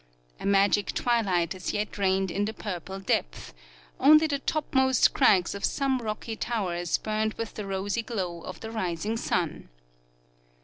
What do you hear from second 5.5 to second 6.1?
of some